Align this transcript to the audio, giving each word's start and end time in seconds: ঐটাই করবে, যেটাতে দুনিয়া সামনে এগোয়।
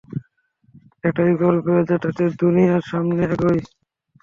ঐটাই 1.03 1.33
করবে, 1.41 1.73
যেটাতে 1.89 2.23
দুনিয়া 2.39 2.75
সামনে 2.89 3.21
এগোয়। 3.25 3.61